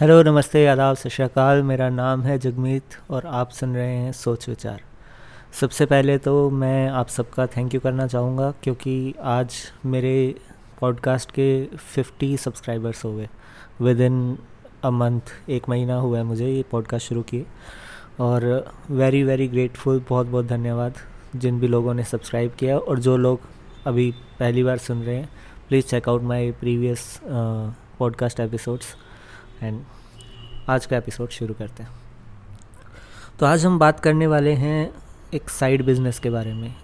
Hello, 0.00 0.22
नमस्ते, 0.22 0.66
आदाब, 0.66 0.96
सत 0.96 1.08
श्रीकाल 1.08 1.62
मेरा 1.62 1.88
नाम 1.88 2.22
है 2.22 2.38
जगमीत 2.38 2.82
और 3.10 3.26
आप 3.26 3.50
सुन 3.50 3.74
रहे 3.74 3.96
हैं 3.96 4.12
सोच 4.12 4.48
विचार। 4.48 4.80
सबसे 5.60 5.86
पहले 5.86 6.18
तो 6.18 6.50
मैं 6.50 6.88
आप 6.88 7.08
सबका 7.08 7.46
थैंक 7.46 7.74
यू 7.74 7.80
करना 7.80 8.06
चाहूँगा 8.06 8.54
क्योंकि 8.62 9.14
आज 9.22 9.54
मेरे 9.86 10.34
पॉडकास्ट 10.80 11.30
के 11.30 11.68
50 11.94 12.36
सब्सक्राइबर्स 12.36 13.04
हो 13.04 13.16
गए। 13.16 13.28
विद 13.80 14.00
इन 14.00 14.38
अ 14.84 14.90
मंथ 14.90 15.20
एक 15.50 15.68
महीना 15.68 15.94
हुआ 15.94 16.18
है 16.18 16.24
मुझे 16.24 16.48
ये 16.48 16.64
पॉडकास्ट 16.70 17.08
शुरू 17.08 17.22
किए। 17.22 17.46
और 18.20 18.70
वेरी 18.90 19.22
वेरी 19.22 19.48
ग्रेटफुल 19.48 20.04
बहुत 20.08 20.26
बहुत 20.26 20.46
धन्यवाद 20.46 20.94
जिन 21.36 21.60
भी 21.60 21.68
लोगों 21.68 21.94
ने 21.94 22.04
सब्सक्राइब 22.04 22.52
किया 22.52 22.78
और 22.78 22.98
जो 22.98 23.16
लोग 23.16 23.40
अभी 23.86 24.14
पहली 24.38 24.62
बार 24.62 24.78
सुन 24.78 25.02
रहे 25.02 25.16
हैं 25.16 25.28
please 25.68 25.86
check out 25.86 26.22
my 26.22 26.52
previous 26.52 27.20
podcast 27.98 28.40
episodes 28.40 28.96
and 29.62 29.80
आज 30.68 30.86
का 30.86 30.96
एपिसोड 30.96 31.28
शुरू 31.28 31.54
करते 31.54 31.82
हैं। 31.82 31.90
तो 33.40 33.46
आज 33.46 33.66
हम 33.66 33.78
बात 33.78 34.00
करने 34.00 34.26
वाले 34.26 34.52
हैं 34.52 34.94
एक 35.34 35.48
साइड 35.48 35.84
बिज़नेस 35.84 36.18
के 36.18 36.30
बारे 36.30 36.52
में। 36.52 36.74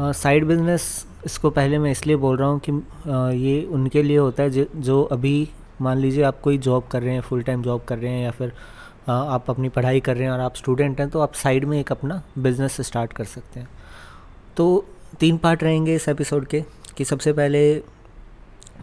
साइड 0.00 0.42
uh, 0.42 0.48
बिज़नेस 0.48 1.06
इसको 1.26 1.50
पहले 1.50 1.78
मैं 1.78 1.90
इसलिए 1.90 2.16
बोल 2.16 2.36
रहा 2.36 2.48
हूँ 2.48 2.58
कि 2.58 2.72
uh, 2.72 3.34
ये 3.34 3.64
उनके 3.64 4.02
लिए 4.02 4.18
होता 4.18 4.42
है 4.42 4.66
जो 4.80 5.02
अभी 5.02 5.48
मान 5.80 5.98
लीजिए 5.98 6.24
आप 6.24 6.40
कोई 6.40 6.58
जॉब 6.58 6.86
कर 6.86 7.02
रहे 7.02 7.14
हैं 7.14 7.20
फुल 7.20 7.42
टाइम 7.42 7.62
जॉब 7.62 7.84
कर 7.84 7.98
रहे 7.98 8.12
हैं 8.12 8.24
या 8.24 8.30
फिर 8.30 8.48
uh, 8.48 9.10
आप 9.10 9.50
अपनी 9.50 9.68
पढ़ाई 9.68 10.00
कर 10.00 10.14
रहे 10.14 10.24
हैं 10.24 10.30
और 10.30 10.40
आप 10.40 10.54
स्टूडेंट 10.54 11.00
हैं 11.00 11.10
तो 11.10 11.20
आप 11.20 11.34
साइड 11.34 11.64
में 11.64 11.80
एक 11.80 11.92
अपना 11.92 12.22
बिज़नेस 12.38 12.80
स्टार्ट 12.80 13.12
कर 13.12 13.24
सकते 13.24 13.60
हैं। 13.60 13.68
तो 14.56 14.86
तीन 15.20 15.38
पार्ट 15.38 15.62
रहेंगे 15.62 15.94
इस 15.94 16.08
एपिसोड 16.08 16.46
के 16.46 16.64
कि 16.96 17.04
सबसे 17.04 17.32
पहले 17.32 17.82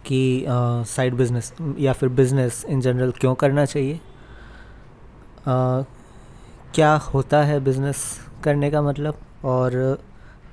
कि 0.06 0.46
साइड 0.88 1.14
बिज़नेस 1.14 1.54
या 1.80 1.94
फिर 1.94 2.10
बिज़नेस 2.10 2.64
इन 2.66 2.82
जनरल 2.82 3.12
क्यों 3.12 3.34
करना 3.36 3.66
चाहिए? 3.66 4.00
आ, 5.48 5.82
क्या 6.76 6.96
होता 7.14 7.42
है 7.44 7.60
बिज़नेस 7.60 8.04
करने 8.44 8.72
का 8.72 8.82
मतलब? 8.82 9.20
और 9.46 10.00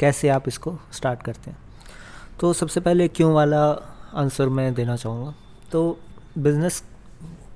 कैसे 0.00 0.28
आप 0.28 0.48
इसको 0.48 0.78
स्टार्ट 0.92 1.22
करते 1.22 1.50
हैं? 1.50 1.58
तो 2.40 2.52
सबसे 2.52 2.80
पहले 2.80 3.08
क्यों 3.08 3.32
वाला 3.34 3.64
आंसर 4.14 4.48
मैं 4.48 4.72
देना 4.74 4.96
चाहूँगा। 4.96 5.34
तो 5.72 5.98
बिज़नेस 6.38 6.82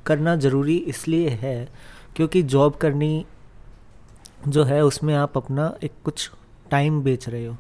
करना 0.06 0.36
ज़रूरी 0.36 0.76
इसलिए 0.76 1.28
है 1.42 1.68
क्योंकि 2.16 2.42
जॉब 2.42 2.74
करनी 2.74 3.24
जो 4.48 4.64
है 4.64 4.84
उसमें 4.84 5.14
आप 5.14 5.36
अपना 5.36 5.72
एक 5.84 5.92
कुछ 6.04 6.30
टाइम 6.70 7.00
बेच 7.02 7.28
रहे 7.28 7.46
हो 7.46 7.56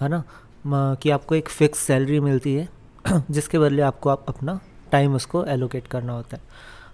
है 0.00 0.08
ना? 0.08 0.22
कि 0.66 1.10
आपको 1.10 1.34
एक 1.34 1.48
फ़िक्स 1.48 1.78
सैलरी 1.78 2.20
मिलती 2.20 2.54
है। 2.54 2.68
जिसके 3.30 3.58
बदले 3.58 3.82
आपको 3.82 4.10
आप 4.10 4.24
अपना 4.28 4.60
टाइम 4.92 5.14
उसको 5.14 5.44
एलोकेट 5.44 5.86
करना 5.86 6.12
होता 6.12 6.36
है। 6.36 6.42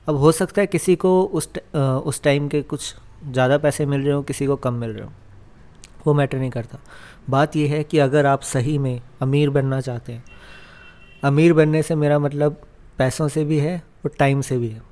अब 0.08 0.16
हो 0.16 0.32
सकता 0.32 0.60
है 0.60 0.66
किसी 0.66 0.96
को 0.96 1.22
उस 1.22 1.48
उस 1.76 2.22
टाइम 2.22 2.48
के 2.48 2.62
कुछ 2.62 2.94
ज़्यादा 3.30 3.58
पैसे 3.58 3.86
मिल 3.86 4.00
रहे 4.00 4.12
हो, 4.12 4.22
किसी 4.22 4.46
को 4.46 4.56
कम 4.56 4.74
मिल 4.74 4.90
रहे 4.90 5.04
हो। 5.04 5.12
वो 6.06 6.14
मैटर 6.14 6.38
नहीं 6.38 6.50
करता। 6.50 6.78
बात 7.30 7.56
यह 7.56 7.72
है 7.72 7.84
कि 7.84 7.98
अगर 7.98 8.26
आप 8.26 8.40
सही 8.40 8.78
में 8.78 9.00
अमीर 9.22 9.50
बनना 9.50 9.80
चाहते 9.80 10.12
हैं, 10.12 10.24
अमीर 11.24 11.52
बनने 11.52 11.82
से 11.82 11.94
मेरा 11.94 12.18
मतलब 12.18 12.60
पैसों 12.98 13.28
से 13.28 13.44
भी 13.44 13.58
है 13.58 13.82
और 14.04 14.10
टाइम 14.18 14.40
से 14.40 14.58
भी 14.58 14.68
है। 14.68 14.82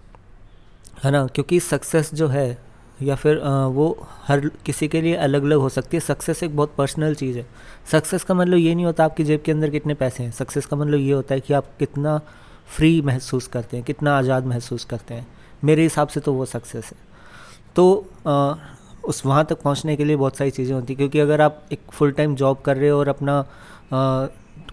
है 1.04 1.10
ना? 1.10 1.26
क्योंकि 1.26 1.60
सक्सेस 1.60 2.14
जो 2.14 2.28
है 2.28 2.63
या 3.02 3.14
फिर 3.14 3.38
वो 3.74 3.86
हर 4.26 4.48
किसी 4.66 4.88
के 4.88 5.00
लिए 5.02 5.14
अलग 5.16 5.44
अलग 5.44 5.58
हो 5.58 5.68
सकती 5.68 5.96
है। 5.96 6.00
सक्सेस 6.00 6.42
एक 6.42 6.56
बहुत 6.56 6.74
पर्सनल 6.76 7.14
चीज़ 7.14 7.38
है। 7.38 7.46
सक्सेस 7.92 8.24
का 8.24 8.34
मतलब 8.34 8.58
ये 8.58 8.74
नहीं 8.74 8.84
होता 8.84 9.04
आपकी 9.04 9.24
जेब 9.24 9.42
के 9.44 9.52
अंदर 9.52 9.70
कितने 9.70 9.94
पैसे 9.94 10.22
हैं। 10.22 10.30
सक्सेस 10.32 10.66
का 10.66 10.76
मतलब 10.76 11.00
ये 11.00 11.12
होता 11.12 11.34
है 11.34 11.40
कि 11.40 11.54
आप 11.54 11.76
कितना 11.78 12.20
फ्री 12.68 13.00
महसूस 13.02 13.46
करते 13.46 13.76
हैं 13.76 13.86
कितना 13.86 14.16
आज़ाद 14.18 14.46
महसूस 14.46 14.84
करते 14.84 15.14
हैं। 15.14 15.26
मेरे 15.64 15.82
हिसाब 15.82 16.08
से 16.08 16.20
तो 16.20 16.32
वो 16.32 16.44
सक्सेस 16.46 16.84
है। 16.84 16.96
तो 17.76 18.06
आ, 18.26 18.54
उस 19.04 19.24
वहाँ 19.26 19.44
तक 19.44 19.60
पहुँचने 19.62 19.96
के 19.96 20.04
लिए 20.04 20.16
बहुत 20.16 20.36
सारी 20.36 20.50
चीज़ें 20.50 20.74
होती 20.74 20.94
क्योंकि 20.94 21.18
अगर 21.20 21.40
आप 21.40 21.62
एक 21.72 21.80
फुल 21.92 22.12
टाइम 22.12 22.34
जॉब 22.34 22.60
कर 22.64 22.76
रहे 22.76 22.88
हो 22.88 22.98
और 22.98 23.08
अपना 23.08 23.38
आ, 23.38 24.26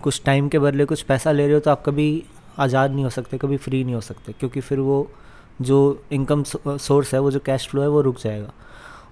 कुछ 0.03 0.21
टाइम 0.25 0.47
के 0.49 0.59
बदले 0.59 0.85
कुछ 0.85 1.01
पैसा 1.01 1.31
ले 1.31 1.45
रहे 1.45 1.53
हो 1.53 1.59
तो 1.59 1.71
आप 1.71 1.83
कभी 1.85 2.23
आज़ाद 2.59 2.91
नहीं 2.91 3.03
हो 3.03 3.09
सकते 3.09 3.37
कभी 3.37 3.57
फ्री 3.57 3.83
नहीं 3.83 3.95
हो 3.95 4.01
सकते 4.01 4.33
क्योंकि 4.39 4.61
फिर 4.61 4.79
वो 4.79 5.01
जो 5.61 6.03
इनकम 6.11 6.43
सोर्स 6.43 7.13
है 7.13 7.19
वो 7.19 7.31
जो 7.31 7.39
कैश 7.39 7.67
फ्लो 7.69 7.81
है 7.81 7.87
वो 7.87 8.01
रुक 8.01 8.19
जाएगा। 8.19 8.51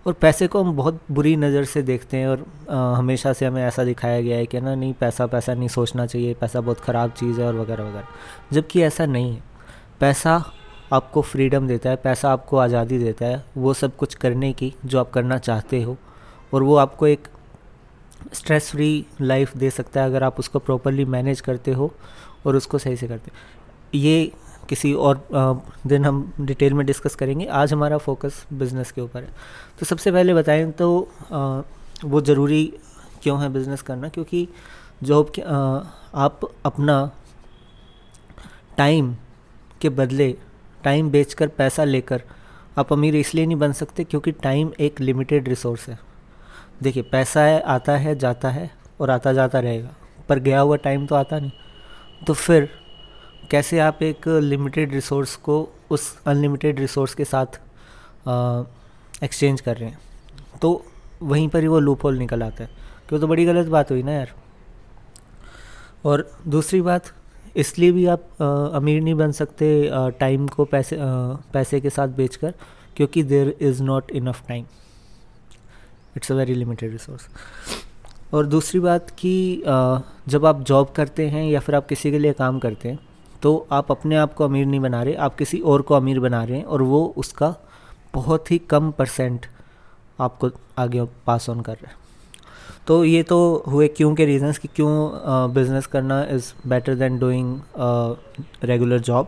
और 0.08 0.14
पैसे 0.14 0.48
को 0.48 0.64
हम 0.64 0.76
बहुत 0.76 1.00
बुरी 1.12 1.36
नज़र 1.36 1.66
से 1.66 1.82
देखते 1.82 2.18
हैं 2.18 2.28
और 2.28 2.46
आ, 2.70 2.94
हमेशा 2.96 3.34
से 3.34 3.46
हमें 3.46 3.62
ऐसा 3.64 3.84
दिखाया 3.84 4.22
गया 4.22 4.38
है 4.38 4.46
कि 4.46 4.62
ना 4.62 4.76
नहीं 4.76 4.94
पैसा 4.94 5.26
पैसा 5.28 5.54
नहीं 5.54 5.68
सोचना 5.68 6.06
चाहिए 6.06 6.34
पैसा 6.34 6.62
बहुत 6.62 6.80
ख़राब 6.80 7.12
चीज़ 7.12 7.42
है 7.42 7.48
और 7.48 7.56
वगैरह 7.56 7.84
वगैरह। 7.84 8.08
जबकि 8.54 8.82
ऐसा 8.82 9.06
नहीं 9.06 9.34
है। 9.34 9.44
पैसा 10.00 10.44
आपको 10.94 11.22
फ्रीडम 11.22 11.68
देता 11.68 11.90
है 11.90 11.96
पैसा 11.96 12.32
आपको 12.32 12.58
आज़ादी 12.58 12.98
देता 13.00 13.26
है 13.26 13.44
वो 13.58 13.74
सब 13.74 13.96
कुछ 13.96 14.16
करने 14.16 14.52
की 14.54 14.74
जो 14.86 15.00
आप 15.00 15.12
करना 15.12 15.38
चाहते 15.40 15.82
हो। 15.84 15.98
और 16.54 16.64
वो 16.64 16.76
आपको 16.78 17.08
एक 17.08 17.28
स्ट्रेस 18.34 18.70
फ्री 18.72 19.06
लाइफ 19.22 19.56
दे 19.58 19.70
सकता 19.70 20.02
है 20.02 20.08
अगर 20.08 20.24
आप 20.24 20.40
उसको 20.40 20.60
प्रॉपरली 20.60 21.06
मैनेज 21.08 21.42
करते 21.42 21.74
हो 21.74 21.92
और 22.46 22.56
उसको 22.56 22.78
सही 22.78 22.96
से 22.96 23.08
करते 23.08 23.32
ये 23.96 24.32
किसी 24.70 24.94
और 24.96 25.26
दिन 25.88 26.06
हम 26.06 26.34
डिटेल 26.42 26.74
में 26.74 26.86
डिस्कस 26.86 27.16
करेंगे। 27.16 27.46
आज 27.46 27.74
हमारा 27.74 27.98
फोकस 27.98 28.46
बिज़नेस 28.54 28.92
के 28.92 29.02
ऊपर 29.02 29.24
है। 29.24 29.30
तो 29.80 29.86
सबसे 29.86 30.12
पहले 30.12 30.34
बताएँ 30.34 30.72
तो 30.72 30.90
वो 32.06 32.22
ज़रूरी 32.22 32.66
क्यों 33.24 33.42
है 33.42 33.50
बिज़नेस 33.50 33.82
करना? 33.82 34.10
क्योंकि 34.10 34.48
जॉब 35.04 35.32
के 35.36 35.42
आप 35.42 36.40
अपना 36.66 37.12
टाइम 38.78 39.16
के 39.82 39.90
बदले 39.92 40.36
टाइम 40.84 41.10
बेचकर 41.12 41.48
पैसा 41.48 41.84
लेकर 41.84 42.22
आप 42.78 42.94
अमीर 42.94 43.16
इसलिए 43.16 43.46
नहीं 43.46 43.58
बन 43.58 43.72
सकते 43.74 44.04
क्योंकि 44.04 44.32
टाइम 44.34 44.72
एक 44.80 45.00
लिमिटेड 45.02 45.48
रिसोर्स 45.48 45.88
है। 45.90 45.98
देखिए, 46.84 47.04
पैसा 47.04 47.42
है, 47.42 47.60
आता 47.62 47.96
है, 47.98 48.16
जाता 48.16 48.50
है 48.50 48.70
और 49.00 49.10
आता 49.10 49.34
जाता 49.34 49.60
रहेगा, 49.60 49.90
पर 50.30 50.40
गया 50.40 50.60
हुआ 50.60 50.76
टाइम 50.78 51.06
तो 51.08 51.16
आता 51.16 51.40
नहीं। 51.40 51.52
तो 52.28 52.34
फिर 52.34 52.70
कैसे 53.52 53.80
आप 53.80 54.02
एक 54.04 54.28
लिमिटेड 54.28 54.94
रिसोर्स 54.94 55.36
को 55.36 55.68
उस 55.92 56.04
अनलिमिटेड 56.28 56.80
रिसोर्स 56.80 57.14
के 57.16 57.26
साथ 57.26 57.60
एक्सचेंज 59.24 59.62
कर 59.62 59.78
रहे 59.78 59.90
हैं? 59.90 60.00
तो 60.62 60.84
वहीं 61.22 61.48
पर 61.50 61.62
ही 61.62 61.68
वो 61.68 61.80
लूप 61.80 62.04
होल 62.04 62.18
निकल 62.18 62.44
आता 62.44 62.64
है। 62.64 62.70
क्यों 63.10 63.20
तो 63.20 63.28
बड़ी 63.28 63.46
गलत 63.46 63.68
बात 63.68 63.92
हुई 63.92 64.04
ना 64.04 64.12
यार। 64.12 64.34
और 66.06 66.30
दूसरी 66.48 66.82
बात 66.82 67.12
इसलिए 67.58 67.92
भी 67.92 68.06
आप 68.06 68.28
आ, 68.42 68.46
अमीर 68.78 69.02
नहीं 69.02 69.16
बन 69.16 69.32
सकते 69.32 69.90
टाइम 70.20 70.48
को 70.48 70.66
पैसे 70.66 70.96
आ, 70.96 71.06
पैसे 71.54 71.82
के 71.82 71.90
साथ 71.90 72.08
बेचकर 72.08 72.54
क्योंकि 72.98 73.24
there 73.24 73.56
is 73.62 73.84
not 73.84 74.12
enough 74.12 74.48
time 74.48 74.66
it's 76.18 76.32
a 76.32 76.36
very 76.36 76.54
limited 76.54 76.92
resource 76.92 77.28
और 78.34 78.46
दूसरी 78.46 78.80
बात 78.80 79.10
कि 79.10 79.64
जब 80.30 80.46
आप 80.46 80.62
जॉब 80.62 80.94
करते 80.96 81.28
हैं 81.30 81.46
या 81.50 81.60
फिर 81.60 81.76
आप 81.76 81.88
किसी 81.88 82.12
के 82.12 82.20
लिए 82.20 82.34
काम 82.34 82.60
करते 82.60 82.90
हैं 82.90 83.00
तो 83.42 83.68
आप 83.72 83.92
अपने 83.92 84.16
आप 84.16 84.34
को 84.34 84.44
अमीर 84.44 84.66
नहीं 84.66 84.80
बना 84.80 85.04
रहे 85.04 85.14
आप 85.14 85.36
किसी 85.36 85.60
और 85.60 85.82
को 85.82 85.94
अमीर 85.94 86.20
बना 86.20 86.44
रहे 86.44 86.58
हैं 86.58 86.66
और 86.66 86.82
वो 86.82 87.14
उसका 87.18 87.56
बहुत 88.14 88.52
ही 88.52 88.58
कम 88.58 88.92
परसेंट 88.92 89.46
आपको 90.20 90.50
आगे 90.78 91.04
पास 91.04 91.50
ऑन 91.50 91.62
कर 91.62 91.74
रहे 91.74 91.88
हैं। 91.88 91.96
तो 92.88 93.06
ये 93.06 93.24
तो 93.24 93.64
हुए 93.68 93.88
क्यों 93.88 94.16
के 94.16 94.26
रीजंस 94.26 94.58
कि 94.58 94.68
क्यों 94.68 95.12
बिज़नेस 95.54 95.88
करना 95.88 96.24
is 96.24 96.68
better 96.68 96.96
than 96.96 97.20
doing 97.20 97.62
regular 98.64 99.00
job 99.00 99.28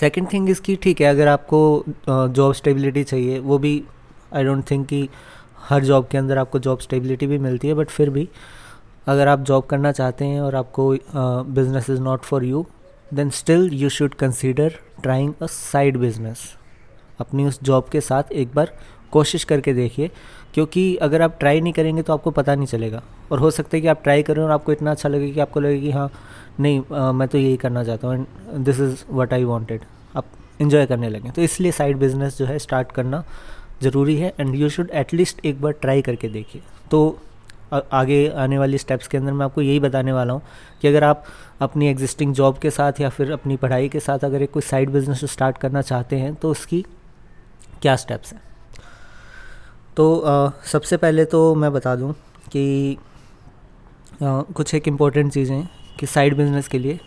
second 0.00 0.32
thing 0.32 0.50
इसकी 0.50 0.76
ठीक 0.76 1.00
है 1.00 1.06
अगर 1.06 1.28
आपको 1.28 1.84
जॉब 2.08 2.52
uh, 2.52 2.58
स्टेबिलिटी 2.58 3.04
चाहिए 3.04 3.38
वो 3.38 3.58
भी 3.58 3.84
आई 4.34 4.44
डोंट 4.44 4.70
थिंक 4.70 4.86
कि 4.86 5.08
हर 5.68 5.84
जॉब 5.84 6.06
के 6.06 6.18
अंदर 6.18 6.38
आपको 6.38 6.58
जॉब 6.58 6.78
स्टेबिलिटी 6.78 7.26
भी 7.26 7.38
मिलती 7.38 7.68
है 7.68 7.74
बट 7.74 7.88
फिर 7.88 8.10
भी 8.10 8.28
अगर 9.08 9.28
आप 9.28 9.40
जॉब 9.40 9.64
करना 9.64 9.92
चाहते 9.92 10.24
हैं 10.24 10.40
और 10.40 10.54
आपको 10.54 10.90
business 11.54 11.90
is 11.90 12.00
not 12.00 12.22
for 12.22 12.44
you 12.44 12.64
then 13.14 13.30
still 13.30 13.68
you 13.72 13.88
should 13.88 14.14
consider 14.14 14.74
trying 15.02 15.32
a 15.42 15.46
side 15.46 15.96
business 15.96 16.42
अपनी 17.20 17.44
उस 17.44 17.62
जॉब 17.62 17.88
के 17.92 18.00
साथ 18.00 18.32
एक 18.32 18.54
बार 18.54 18.72
कोशिश 19.12 19.44
करके 19.44 19.72
देखिए 19.74 20.10
क्योंकि 20.54 20.94
अगर 21.02 21.22
आप 21.22 21.36
ट्राई 21.40 21.60
नहीं 21.60 21.72
करेंगे 21.72 22.02
तो 22.02 22.12
आपको 22.12 22.30
पता 22.30 22.54
नहीं 22.54 22.66
चलेगा। 22.66 23.02
और 23.32 23.38
हो 23.38 23.50
सकता 23.50 23.76
है 23.76 23.80
कि 23.80 23.88
आप 23.88 24.02
ट्राई 24.02 24.22
करें 24.22 24.42
और 24.42 24.50
आपको 24.50 24.72
इतना 24.72 24.90
अच्छा 24.90 25.08
लगे 25.08 25.30
कि 25.30 25.40
आपको 25.40 25.60
लगे 25.60 25.80
कि 25.80 25.90
हाँ 25.90 26.10
नहीं 26.60 26.82
आ, 26.92 27.12
मैं 27.12 27.28
तो 27.28 27.38
यही 27.38 27.56
करना 27.56 27.84
चाहता 27.84 28.08
हूँ 28.08 28.16
and 28.16 28.64
this 28.64 28.80
is 28.80 29.04
what 29.10 29.32
I 29.32 29.44
wanted 29.44 29.80
आप 30.16 30.24
इन्जॉय 30.60 30.86
करने 30.86 31.08
लगें। 31.08 31.30
तो 31.32 31.42
इसलिए 31.42 31.72
साइड 31.72 31.96
बिज़नेस 31.98 32.38
जो 32.38 32.46
है 32.46 32.58
स्टार्ट 32.58 32.92
करना 32.92 33.22
ज़रूरी 33.82 34.16
है 34.16 34.32
एंड 34.40 34.54
यू 34.54 34.68
शुड 34.68 34.90
एटलीस्ट 34.94 35.44
एक 35.46 35.60
बार 35.62 35.72
ट्राई 35.72 36.02
करके 36.02 36.28
देखिए। 36.28 36.62
तो 36.90 37.18
आगे 37.92 38.28
आने 38.28 38.58
वाली 38.58 38.78
स्टेप्स 38.78 39.08
के 39.08 39.18
अंदर 39.18 39.32
मैं 39.32 39.44
आपको 39.46 39.62
यही 39.62 39.80
बताने 39.80 40.12
वाला 40.12 40.32
हूँ 40.32 40.42
कि 40.82 40.88
अगर 40.88 41.04
आप 41.04 41.24
अपनी 41.60 41.88
एग्जिस्टिंग 41.88 42.34
जॉब 42.34 42.58
के 42.58 42.70
साथ 42.70 42.92
या 43.00 43.08
फिर 43.08 43.32
अपनी 43.32 43.56
पढ़ाई 43.56 43.88
के 43.88 44.00
साथ 44.00 44.18
अगर 44.18 44.42
एक 44.42 44.50
कोई 44.50 44.62
साइड 44.62 44.90
बिज़नेस 44.90 45.24
स्टार्ट 45.24 45.58
करना 45.58 45.82
चाहते 45.82 46.16
हैं 46.16 46.34
तो 46.34 46.50
उसकी 46.50 46.86
क्या 47.82 47.96
स्टेप्स 47.96 48.32
हैं? 48.32 48.40
तो 49.96 50.20
आ, 50.20 50.50
सबसे 50.64 50.96
पहले 50.96 51.24
तो 51.24 51.54
मैं 51.54 51.72
बता 51.72 51.96
दूँ 51.96 52.12
कि 52.52 52.96
आ, 54.22 54.40
कुछ 54.40 54.74
एक 54.74 54.88
इम्पोर्टेंट 54.88 55.32
चीज़ें 55.32 55.68
कि 56.00 56.06
साइड 56.06 56.36
बिज़नेस 56.36 56.68
के 56.68 56.78
लिए 56.78 57.00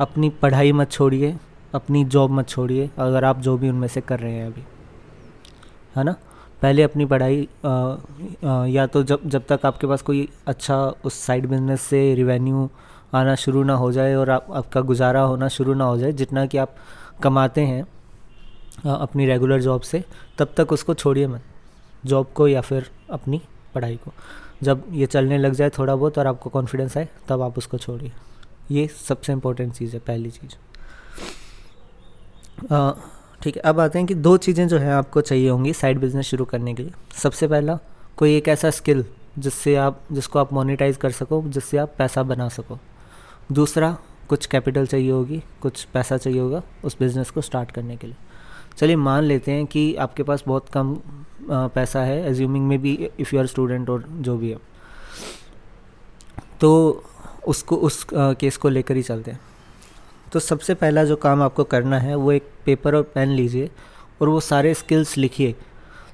अपनी 0.00 0.30
पढ़ाई 0.30 0.72
मत 0.72 0.90
छोड़िए 0.90 1.36
अपनी 1.74 2.04
जॉब 2.04 2.30
मत 2.30 2.48
छोड़िए 2.48 2.90
अगर 2.98 3.24
आप 3.24 3.38
जो 3.38 3.58
भी 3.58 3.68
उनमें 3.68 3.88
से 3.88 4.00
कर 4.00 4.20
रहे 4.20 4.32
हैं 4.32 4.46
अभी। 4.46 4.64
है 5.96 6.04
ना? 6.04 6.14
पहले 6.62 6.82
अपनी 6.82 7.04
पढ़ाई 7.04 7.48
या 8.72 8.86
तो 8.86 9.02
जब 9.02 9.20
जब 9.26 9.44
तक 9.48 9.60
आपके 9.64 9.86
पास 9.86 10.02
कोई 10.02 10.28
अच्छा 10.46 10.76
उस 11.04 11.14
साइड 11.16 11.46
बिज़नेस 11.46 11.80
से 11.82 12.14
रिवेन्यू 12.14 12.68
आना 13.14 13.34
शुरू 13.34 13.62
ना 13.64 13.74
हो 13.74 13.90
जाए 13.92 14.14
और 14.14 14.30
आप, 14.30 14.46
आपका 14.52 14.80
गुजारा 14.80 15.20
होना 15.22 15.48
शुरू 15.48 15.74
ना 15.74 15.84
हो 15.84 15.96
जाए, 15.98 16.12
जितना 16.12 16.46
कि 16.46 16.58
आप 16.58 16.74
कमाते 17.22 17.60
हैं 17.60 17.82
अपनी 18.86 19.26
रेगुलर 19.26 19.60
जॉब 19.60 19.80
से, 19.80 20.02
तब 20.38 20.48
तक 20.56 20.72
उसको 20.72 20.94
छोड़िए 20.94 21.26
मत 21.26 21.42
जॉब 22.06 22.26
को 22.34 22.48
या 22.48 22.60
फिर 22.60 22.90
अपनी 23.10 23.40
पढ़ाई 23.74 23.96
को। 23.96 24.12
जब 24.62 24.84
ये 24.92 25.06
चलने 25.06 25.38
लग 25.38 25.52
जाए 25.52 25.70
थोड़ा 25.70 25.94
बहुत 25.96 26.18
और 26.18 26.26
आपको 26.26 26.50
कॉन्फिडेंस 26.50 26.96
आए, 26.96 27.08
तब 27.28 27.42
आप 27.42 27.58
उसको 27.58 27.78
छोड़िए। 27.78 28.12
ये 28.70 28.86
सबसे 28.98 29.32
इम्पोर्टेंट 29.32 29.72
चीज़ 29.74 29.92
है, 29.94 29.98
पहली 30.00 30.30
चीज़। 30.30 30.54
ठीक 33.42 33.56
है, 33.56 33.62
अब 33.62 33.80
आते 33.80 33.98
हैं 33.98 34.06
कि 34.08 34.14
दो 34.14 34.36
चीज़ें 34.36 34.66
जो 34.68 34.78
हैं 34.78 34.92
आपको 34.92 35.20
चाहिए 35.20 35.48
होंगी 35.48 35.72
साइड 35.72 35.98
बिज़नेस 35.98 36.26
शुरू 36.26 36.44
करने 36.44 36.74
के 36.74 36.82
लिए। 36.82 36.92
सबसे 37.16 37.48
पहला, 37.48 37.78
कोई 38.16 38.36
एक 38.36 38.48
ऐसा 38.48 38.70
स्किल 38.70 39.04
जिससे 39.38 39.74
आप, 39.76 40.00
जिसको 40.12 40.38
आप 40.38 40.52
मोनिटाइज 40.52 40.96
कर 40.96 41.10
सको, 41.10 41.42
जिससे 41.42 41.78
आप 41.78 41.94
पैसा 41.98 42.22
बना 42.22 42.48
सको। 42.48 42.78
दूसरा, 43.52 43.96
कुछ 44.28 44.46
कैपिटल 44.46 44.86
चाहिए 44.86 45.10
होगी, 45.10 45.42
कुछ 45.62 45.84
पैसा 45.84 46.16
चाहिए 46.16 46.40
होगा 46.40 46.62
उस 46.84 46.96
बिज़नेस 46.98 47.30
को 47.30 47.40
स्टार्ट 47.40 47.70
करने 47.70 47.96
के 47.96 48.06
लिए। 48.06 48.16
चलिए, 48.78 48.96
मान 48.96 49.24
लेते 49.24 49.52
हैं 49.52 49.66
कि 49.66 49.94
आपके 49.96 50.22
पास 50.22 50.44
बहुत 50.46 50.68
कम 50.68 50.96
पैसा 51.50 52.00
है 52.00 52.24
एज्यूमिंग 52.30 52.66
में 52.68 52.80
भी 52.82 52.92
इफ़ 53.20 53.34
यू 53.34 53.40
आर 53.40 53.46
स्टूडेंट 53.46 53.90
और 53.90 54.04
जो 54.10 54.36
भी 54.36 54.50
है। 54.50 54.56
तो 56.60 57.02
उसको, 57.46 57.76
उस 57.76 58.06
केस 58.14 58.56
को 58.56 58.68
लेकर 58.68 58.96
ही 58.96 59.02
चलते 59.02 59.30
हैं। 59.30 59.40
तो 60.32 60.40
सबसे 60.40 60.74
पहला 60.74 61.04
जो 61.04 61.16
काम 61.18 61.42
आपको 61.42 61.64
करना 61.64 61.98
है, 61.98 62.14
वो 62.14 62.32
एक 62.32 62.48
पेपर 62.66 62.94
और 62.94 63.02
पेन 63.14 63.28
लीजिए 63.30 63.70
और 64.20 64.28
वो 64.28 64.40
सारे 64.42 64.74
स्किल्स 64.74 65.16
लिखिए, 65.18 65.54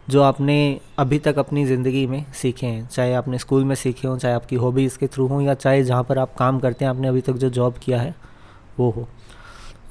जो 0.08 0.22
आपने 0.22 0.80
अभी 0.98 1.18
तक 1.18 1.38
अपनी 1.38 1.64
ज़िंदगी 1.66 2.06
में 2.06 2.24
सीखे 2.34 2.66
हैं। 2.66 2.86
चाहे 2.88 3.12
आपने 3.14 3.38
स्कूल 3.38 3.64
में 3.64 3.74
सीखे 3.74 4.08
हों, 4.08 4.16
चाहे 4.18 4.34
आपकी 4.34 4.56
हॉबीज़ 4.56 4.98
के 4.98 5.06
थ्रू 5.06 5.26
हों, 5.26 5.40
या 5.42 5.54
चाहे 5.56 5.82
जहाँ 5.84 6.02
पर 6.04 6.18
आप 6.18 6.34
काम 6.38 6.58
करते 6.60 6.84
हैं, 6.84 6.90
आपने 6.90 7.08
अभी 7.08 7.20
तक 7.20 7.32
जो 7.34 7.50
जॉब 7.50 7.78
किया 7.84 8.00
है, 8.00 8.14
वो 8.78 8.90
हो। 8.90 9.06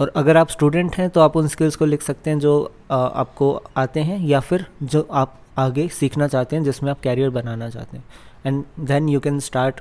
और 0.02 0.12
अगर 0.16 0.38
आप 0.38 0.50
स्टूडेंट 0.50 0.96
हैं 0.96 1.10
तो 1.10 1.22
आप 1.22 1.36
उन 1.38 1.48
स्किल्स 1.48 1.76
को 1.76 1.86
लिख 1.86 2.02
सकते 2.02 2.30
हैं, 2.30 2.40
जो 2.40 2.72
आपको 2.92 3.54
आते 3.78 4.00
हैं, 4.00 4.20
या 4.20 4.40
फिर 4.40 4.66
जो 4.84 5.08
आप 5.14 5.40
आगे 5.58 5.88
सीखना 5.90 6.28
चाहते 6.28 6.56
हैं, 6.56 6.64
जिसमें 6.64 6.92
आप 6.92 7.00
कैरियर 7.02 7.30
बनाना 7.32 7.70
चाहते 7.70 7.98
हैं। 7.98 8.04
And 8.46 8.64
then 8.80 9.10
you 9.10 9.20
can 9.20 9.40
start 9.42 9.80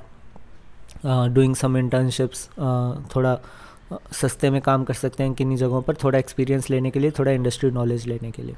doing 1.05 1.55
some 1.55 1.77
internships 1.77 2.47
थोड़ा 3.15 3.37
सस्ते 3.91 4.49
में 4.49 4.61
काम 4.61 4.83
कर 4.83 4.93
सकते 4.93 5.23
हैं 5.23 5.33
किन्हीं 5.33 5.57
जगहों 5.57 5.81
पर 5.81 5.95
थोड़ा 6.03 6.19
एक्सपीरियंस 6.19 6.69
लेने 6.69 6.91
के 6.91 6.99
लिए, 6.99 7.11
थोड़ा 7.11 7.31
इंडस्ट्री 7.31 7.71
नॉलेज 7.71 8.05
लेने 8.07 8.31
के 8.31 8.43
लिए। 8.43 8.55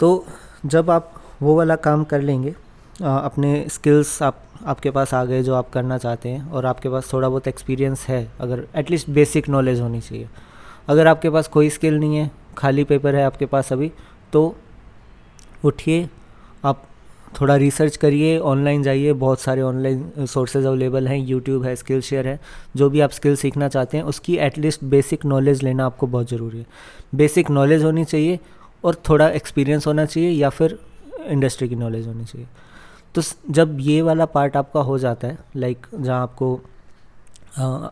तो 0.00 0.26
जब 0.66 0.90
आप 0.90 1.12
वो 1.42 1.56
वाला 1.56 1.76
काम 1.78 2.04
कर 2.04 2.20
लेंगे 2.20 2.54
अपने 3.02 3.66
स्किल्स 3.70 4.22
आप, 4.22 4.42
आपके 4.66 4.90
पास 4.90 5.14
आ 5.14 5.24
गए 5.24 5.42
जो 5.42 5.54
आप 5.54 5.70
करना 5.70 5.98
चाहते 5.98 6.28
हैं 6.28 6.50
और 6.50 6.66
आपके 6.66 6.88
पास 6.88 7.12
थोड़ा 7.12 7.28
बहुत 7.28 7.48
एक्सपीरियंस 7.48 8.06
है, 8.08 8.30
अगर 8.40 8.66
एटलीस्ट 8.76 9.10
बेसिक 9.10 9.48
नॉलेज 9.48 9.80
होनी 9.80 10.00
चाहिए। 10.00 10.28
अगर 10.88 11.06
आपके 11.06 11.30
पास 11.30 11.48
कोई 11.48 11.70
स्किल 11.70 11.98
नहीं 11.98 12.16
है, 12.16 12.30
खाली 12.58 12.84
पेपर 12.84 13.14
है 13.14 13.24
आपके 13.24 13.46
पास 13.46 13.72
अभी 13.72 13.92
तो 14.32 14.54
उठिए 15.64 16.08
थोड़ा 17.40 17.56
रिसर्च 17.56 17.96
करिए 17.96 18.38
ऑनलाइन 18.38 18.82
जाइए 18.82 19.12
बहुत 19.12 19.40
सारे 19.40 19.62
ऑनलाइन 19.62 20.26
सोर्सेज 20.26 20.64
अवेलेबल 20.66 21.08
हैं 21.08 21.18
यूट्यूब 21.18 21.64
है 21.64 21.74
स्किल 21.76 22.00
शेयर 22.00 22.28
है 22.28 22.38
जो 22.76 22.88
भी 22.90 23.00
आप 23.00 23.10
स्किल 23.10 23.36
सीखना 23.36 23.68
चाहते 23.68 23.96
हैं 23.96 24.04
उसकी 24.04 24.36
एटलीस्ट 24.36 24.84
बेसिक 24.84 25.24
नॉलेज 25.24 25.62
लेना 25.62 25.86
आपको 25.86 26.06
बहुत 26.06 26.30
ज़रूरी 26.30 26.58
है। 26.58 26.66
बेसिक 27.14 27.50
नॉलेज 27.50 27.84
होनी 27.84 28.04
चाहिए 28.04 28.38
और 28.84 28.94
थोड़ा 29.08 29.28
एक्सपीरियंस 29.28 29.86
होना 29.86 30.04
चाहिए 30.04 30.30
या 30.30 30.48
फिर 30.48 30.78
इंडस्ट्री 31.26 31.68
की 31.68 31.74
नॉलेज 31.74 32.06
होनी 32.06 32.24
चाहिए। 32.24 32.46
तो 33.14 33.22
जब 33.50 33.76
ये 33.80 34.00
वाला 34.02 34.26
पार्ट 34.26 34.56
आपका 34.56 34.80
हो 34.80 34.98
जाता 34.98 35.28
है 35.28 35.38
लाइक 35.56 35.86
जहाँ 35.94 36.22
आपको 36.22 36.60
आ, 37.58 37.88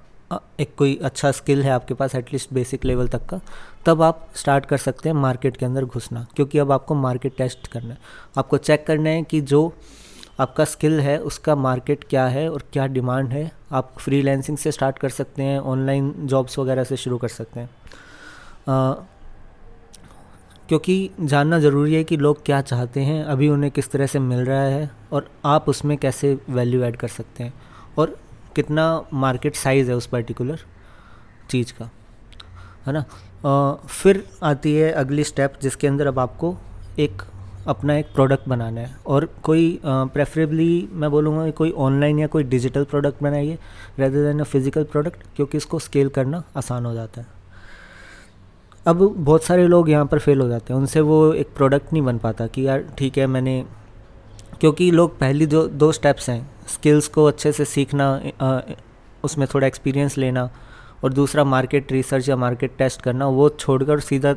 एक 0.61 0.71
कोई 0.79 0.95
अच्छा 1.05 1.31
स्किल 1.33 1.63
है 1.63 1.71
आपके 1.71 1.95
पास 1.95 2.15
एटलीस्ट 2.15 2.53
बेसिक 2.55 2.85
लेवल 2.85 3.09
तक 3.09 3.27
का 3.27 3.41
तब 3.87 4.03
आप 4.03 4.29
स्टार्ट 4.35 4.67
कर 4.67 4.77
सकते 4.77 5.09
हैं 5.09 5.17
मार्केट 5.17 5.57
के 5.57 5.67
अंदर 5.67 5.85
घुसना 5.85 6.27
क्योंकि 6.37 6.59
अब 6.59 6.73
आपको 6.73 6.95
मार्केट 6.95 7.37
टेस्ट 7.37 7.67
करना 7.67 7.91
है। 7.91 7.99
आपको 8.39 8.57
चेक 8.59 8.87
करना 8.87 9.11
है 9.11 9.23
कि 9.23 9.41
जो 9.41 9.73
आपका 10.41 10.65
स्किल 10.65 11.01
है 11.01 11.19
उसका 11.21 11.55
मार्केट 11.57 12.05
क्या 12.11 12.27
है 12.27 12.49
और 12.51 12.63
क्या 12.73 12.87
डिमांड 12.87 13.29
है। 13.29 13.51
आप 13.73 13.93
फ्रीलैंसिंग 13.99 14.57
से 14.59 14.73
स्टार्ट 14.73 14.99
कर 14.99 15.09
सकते 15.09 15.43
हैं 15.43 15.59
ऑनलाइन 15.59 16.13
जॉब्स 16.27 16.59
वगैरह 16.59 16.85
से 16.85 16.97
शुरू 16.97 17.19
कर 17.19 17.29
सकते 17.29 17.61
हैं। 17.61 17.71
आ, 18.69 18.93
क्योंकि 20.69 21.11
जानना 21.21 21.59
ज़रूरी 21.59 21.95
है 21.95 22.05
कि 22.05 22.17
लोग 22.17 22.45
क्या 22.45 22.61
चाहते 22.63 23.01
हैं 23.01 23.23
अभी 23.25 23.49
उन्हें 23.49 23.71
किस 23.73 23.91
तरह 23.91 24.07
से 24.07 24.19
मिल 24.19 24.45
रहा 24.45 24.63
है 24.63 24.91
और 25.13 25.31
आप 25.45 25.69
उसमें 25.69 25.97
कैसे 25.99 26.39
वैल्यू 26.51 26.83
ऐड 26.83 26.97
कर 26.97 27.09
सकते 27.09 27.45
हैं 27.45 27.53
और 27.99 28.17
कितना 28.57 29.05
मार्केट 29.13 29.57
साइज़ 29.57 29.91
है 29.91 29.97
उस 29.97 30.07
पर्टिकुलर 30.07 30.59
चीज़ 31.51 31.73
का 31.73 31.91
है 32.87 32.93
ना? 32.93 33.05
फिर 33.47 34.23
आती 34.43 34.75
है 34.75 34.91
अगली 34.95 35.25
स्टेप 35.25 35.55
जिसके 35.63 35.87
अंदर 35.87 36.07
अब 36.07 36.19
आपको 36.19 36.57
एक, 36.99 37.23
अपना 37.67 37.97
एक 37.97 38.07
प्रोडक्ट 38.15 38.49
बनाना 38.49 38.81
है। 38.81 38.97
और 39.07 39.29
कोई 39.43 39.79
प्रेफरेबली 39.85 40.89
मैं 40.93 41.11
बोलूँगा 41.11 41.51
कोई 41.53 41.71
ऑनलाइन 41.79 42.19
या 42.19 42.27
कोई 42.27 42.45
डिजिटल 42.45 42.85
प्रोडक्ट 42.85 43.23
बनाइए 43.23 43.59
rather 43.99 44.25
than 44.25 44.41
a 44.41 44.45
physical 44.45 44.85
product 44.85 45.23
क्योंकि 45.37 45.59
इसको 45.59 45.79
स्केल 45.79 46.09
करना 46.09 46.43
आसान 46.57 46.87
हो 46.87 46.95
जाता 46.95 47.21
है। 47.21 47.35
अब 48.87 48.99
बहुत 49.17 49.45
सारे 49.45 49.67
लोग 49.67 49.91
यहाँ 49.91 50.07
पर 50.07 50.19
फेल 50.19 50.41
हो 50.41 50.49
जाते 50.49 50.73
हैं। 50.73 50.81
उनसे 50.81 51.01
वो 51.01 51.33
एक 51.35 51.49
प्रोडक्ट 51.57 51.93
नहीं 51.93 52.03
बन 52.03 52.19
पाता 52.19 52.47
कि 52.47 52.67
यार, 52.67 52.85
ठीक 52.99 53.19
है, 53.19 53.27
मैंने, 53.27 53.65
क्योंकि 54.61 54.91
लोग 54.91 55.19
पहली 55.19 55.47
जो 55.47 55.67
दो 55.69 55.91
स्टेप्स 55.93 56.31
हैं। 56.31 56.49
स्किल्स 56.69 57.09
को 57.09 57.25
अच्छे 57.25 57.53
से 57.53 57.65
सीखना 57.65 58.13
उसमें 59.25 59.47
थोड़ा 59.55 59.67
एक्सपीरियंस 59.67 60.17
लेना 60.19 60.49
और 61.05 61.13
दूसरा 61.13 61.45
मार्केट 61.45 61.93
रिसर्च 61.93 62.29
या 62.29 62.37
मार्केट 62.37 62.77
टेस्ट 62.79 63.03
करना 63.03 63.27
वो 63.29 63.49
छोड़कर 63.51 64.01
सीधा 64.01 64.35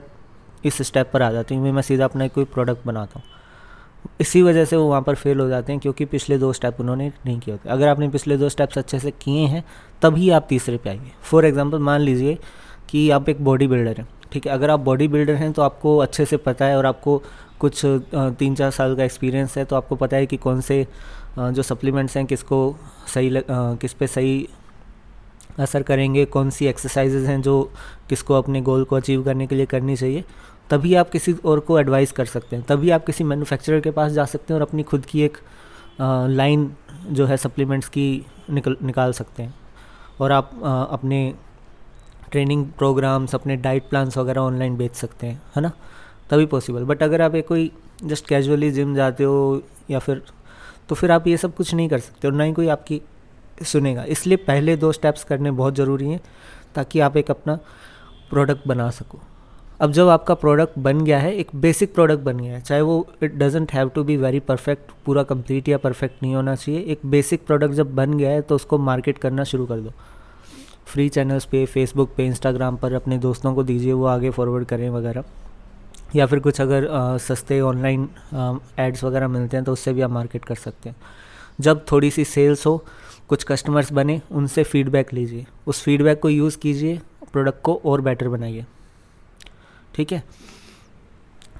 इस 0.65 0.81
स्टेप 0.81 1.09
पर 1.13 1.21
आ 1.21 1.31
जाते 1.31 1.56
हैं। 1.56 1.71
मैं 1.71 1.81
सीधा 1.81 2.06
अपना 2.06 2.27
कोई 2.27 2.45
प्रोडक्ट 2.45 2.85
बनाता 2.85 3.19
हूँ। 3.19 3.38
इसी 4.21 4.41
वजह 4.41 4.65
से 4.65 4.75
वो 4.75 4.88
वहाँ 4.89 5.01
पर 5.01 5.15
फेल 5.15 5.39
हो 5.39 5.47
जाते 5.50 5.71
हैं 5.71 5.81
क्योंकि 5.81 6.06
पिछले 6.06 6.38
दो 6.38 6.51
स्टेप 6.53 6.79
उन्होंने 6.79 7.11
नहीं 7.25 7.39
किए 7.39 7.53
होते। 7.53 7.69
अगर 7.69 7.88
आपने 7.88 8.07
पिछले 8.09 8.38
दो 8.38 8.50
स्टेप्स 8.50 8.77
अच्छे 8.77 9.00
से 9.00 9.11
किए 9.11 9.45
हैं 9.47 9.63
तभी 10.01 10.29
आप 10.29 10.45
तीसरे 10.50 10.77
पे 10.77 10.89
आएँगे। 10.89 11.11
फॉर 11.21 11.45
एग्जांपल 11.45 11.79
मान 11.79 12.01
लीजिए 12.01 12.38
कि 12.89 13.09
आप 13.09 13.29
एक 13.29 13.44
बॉडी 13.45 13.67
बिल्डर 13.67 13.97
हैं 13.97 14.07
ठीक 14.31 14.47
है? 14.47 14.53
अगर 14.53 14.69
आप 14.69 14.79
बॉडी 14.79 15.07
बिल्डर 15.07 15.33
हैं 15.33 15.51
तो 15.53 15.61
आपको 15.61 15.97
अच्छे 15.97 16.25
से 16.25 16.37
पता 16.37 16.66
है 16.66 16.78
और 16.78 16.85
आपको 16.85 17.21
कुछ 17.59 17.81
तीन 18.16 18.56
चार 18.56 18.71
साल 18.71 18.95
का 18.95 19.04
एक्सपीरियंस 19.04 19.57
है 19.57 19.66
तो 19.66 19.75
आपको 19.75 19.95
पता 19.95 20.18
है 20.18 20.25
कि 20.25 20.37
कौन 20.37 20.61
से 20.61 20.85
जो 21.39 21.61
सप्लीमेंट्स 21.61 22.18
हैं 22.18 22.25
किसको 22.25 22.75
सही 23.13 23.30
लग, 23.30 23.44
किस 23.51 23.94
पे 23.94 24.07
सही 24.07 24.47
असर 25.59 25.83
करेंगे? 25.83 26.25
कौन 26.25 26.49
सी 26.49 26.68
एक्सरसाइजेज 26.68 27.25
हैं 27.25 27.42
जो 27.42 27.61
किसको 28.09 28.33
अपने 28.33 28.61
गोल 28.61 28.83
को 28.83 28.95
अचीव 28.95 29.23
करने 29.23 29.47
के 29.47 29.56
लिए 29.56 29.66
करनी 29.66 29.95
चाहिए? 29.95 30.23
तभी 30.69 30.94
आप 30.95 31.09
किसी 31.09 31.33
और 31.45 31.59
को 31.59 31.80
एडवाइस 31.80 32.11
कर 32.11 32.25
सकते 32.25 32.56
हैं। 32.56 32.66
तभी 32.66 32.89
आप 32.89 33.06
किसी 33.06 33.23
मैन्युफैक्चरर 33.23 33.80
के 33.81 33.92
पास 33.92 34.11
जा 34.11 34.25
सकते 34.25 34.54
हैं 34.54 34.61
और 34.61 34.68
अपनी 34.68 34.83
खुद 34.83 35.06
की 35.06 35.21
एक 35.21 35.37
लाइन 36.01 36.71
जो 37.09 37.25
है 37.25 37.37
सप्लीमेंट्स 37.37 37.89
की 37.89 38.25
निकल 38.49 38.78
निकाल 38.83 39.13
सकते 39.13 39.44
हैं। 39.44 39.54
और 40.21 40.31
आप 40.31 40.51
आ, 40.63 40.83
अपने 40.83 41.33
ट्रेनिंग 42.31 42.66
प्रोग्राम्स 42.78 43.35
अपने 43.35 43.56
डाइट 43.56 43.89
प्लान्स 43.89 44.18
वगैरह 44.18 44.42
ऑनलाइन 44.42 44.78
बेच 44.78 44.95
सकते 44.95 45.28
हैं 45.28 45.42
है 45.56 45.61
ना? 45.61 45.71
तभी 46.30 46.45
पॉसिबल 46.45 46.83
बट 46.83 47.04
अगर 47.04 47.21
आप 47.21 47.35
एक 47.35 47.47
कोई 47.47 47.71
जस्ट 48.04 48.28
कैजुअली 48.28 48.71
जिम 48.71 48.95
जाते 48.95 49.23
हो 49.23 49.61
या 49.92 49.99
फिर 49.99 50.21
तो 50.89 50.95
फिर 50.95 51.11
आप 51.11 51.28
ये 51.28 51.37
सब 51.37 51.56
कुछ 51.56 51.73
नहीं 51.73 51.89
कर 51.89 51.99
सकते 51.99 52.28
और 52.28 52.33
ना 52.33 52.44
ही 52.44 52.54
कोई 52.54 52.68
आपकी 52.68 53.01
सुनेगा। 53.63 54.04
इसलिए 54.06 54.37
पहले 54.37 54.75
दो 54.78 54.92
स्टेप्स 54.92 55.23
करने 55.23 55.51
बहुत 55.54 55.75
ज़रूरी 55.75 56.09
हैं 56.09 56.21
ताकि 56.75 56.99
आप 56.99 57.18
एक 57.18 57.31
अपना 57.31 57.56
प्रोडक्ट 58.30 58.68
बना 58.68 58.89
सको। 58.92 59.19
अब 59.80 59.92
जब 59.92 60.07
आपका 60.09 60.33
प्रोडक्ट 60.33 60.80
बन 60.80 61.01
गया 61.01 61.19
है 61.19 61.33
एक 61.33 61.49
बेसिक 61.56 61.94
प्रोडक्ट 61.94 62.23
बन 62.23 62.37
गया 62.37 62.54
है 62.54 62.61
चाहे 62.61 62.81
वो 62.81 63.06
it 63.23 63.35
doesn't 63.35 63.71
have 63.71 63.89
to 63.89 64.04
be 64.04 64.18
very 64.18 64.39
perfect 64.42 64.92
पूरा 65.06 65.23
कंप्लीट 65.23 65.69
या 65.69 65.78
परफेक्ट 65.78 66.23
नहीं 66.23 66.35
होना 66.35 66.56
चाहिए 66.56 66.81
एक 66.83 67.06
बेसिक 67.06 67.45
प्रोडक्ट 67.47 67.73
जब 67.73 67.94
बन 67.95 68.18
गया 68.18 68.30
है 68.30 68.42
तो 68.42 68.56
उसको 68.56 68.78
मार्केट 68.78 69.18
करना 69.18 69.44
शुरू 69.44 69.66
कर 69.66 69.80
दो। 69.80 69.92
फ्री 70.85 71.07
चैनल्स 71.09 71.45
पे 71.45 71.66
फेसबुक 71.66 72.13
पे 72.18 72.25
इंस्टाग्राम 72.25 72.75
पर 72.75 72.94
अपने 72.94 73.18
दोस्तों 73.18 73.54
को 73.56 73.63
दीजिए 73.63 73.94
वो 73.94 74.06
आगे 74.06 74.30
फॉरवर्ड 74.30 74.66
करें 74.66 74.89
वगैरह। 74.89 75.23
या 76.16 76.25
फिर 76.25 76.39
कुछ 76.39 76.61
अगर 76.61 76.87
आ, 76.87 77.18
सस्ते 77.18 77.59
ऑनलाइन 77.61 78.09
एड्स 78.80 79.04
वगैरह 79.04 79.28
मिलते 79.28 79.57
हैं 79.57 79.63
तो 79.63 79.73
उससे 79.73 79.94
भी 79.94 80.01
आप 80.01 80.11
मार्केट 80.11 80.45
कर 80.45 80.56
सकते 80.56 80.89
हैं। 80.89 80.95
जब 81.59 81.85
थोड़ी 81.92 82.09
सी 82.11 82.23
सेल्स 82.25 82.66
हो 82.68 82.83
कुछ 83.30 83.44
कस्टमर्स 83.44 83.92
बने 83.94 84.21
उनसे 84.31 84.64
फीडबैक 84.64 85.14
लीजिए। 85.14 85.45
उस 85.68 85.81
फीडबैक 85.83 86.19
को 86.19 86.30
यूज़ 86.30 86.57
कीजिए 86.57 87.00
प्रोडक्ट 87.31 87.62
को 87.64 87.80
और 87.86 88.02
बेटर 88.02 88.28
बनाइए। 88.28 88.66
ठीक 89.95 90.12
है? 90.12 90.24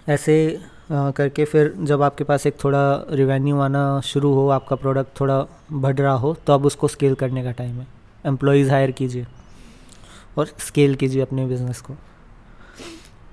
ऐसे 0.10 0.60
करके 0.92 1.46
फिर 1.46 1.74
जब 1.80 2.02
आपके 2.02 2.24
पास 2.24 2.46
एक 2.48 2.56
थोड़ा 2.64 2.82
रिवेन्यू 3.12 3.60
आना 3.60 4.00
शुरू 4.02 4.34
हो 4.34 4.48
आपका 4.50 4.76
प्रोडक्ट 4.76 5.20
थोड़ा 5.20 5.46
बढ़ 5.72 5.96
रहा 5.96 6.14
हो 6.14 6.34
तो 6.48 6.54
अब 6.54 6.66
उसको 6.66 6.88
स्केल 6.88 7.16
करने 7.16 7.44
का 7.44 7.52
टाइम 7.52 7.76
है। 7.76 7.88
एम्प्लॉयज़ 8.26 8.72
हायर 8.72 8.92
कीजिए 8.92 9.26
और 10.38 10.48
स्केल 10.60 10.96
कीजिए 10.96 11.22
अपने 11.22 11.46
बिज़नेस 11.46 11.82
को। 11.82 11.96